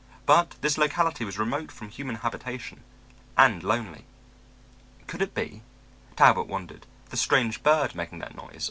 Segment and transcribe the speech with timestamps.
[0.25, 2.81] But this locality was remote from human habitation,
[3.37, 4.05] and lonely.
[5.05, 5.61] Could it be,
[6.15, 8.59] Talbot wondered, the strange bird making that noise?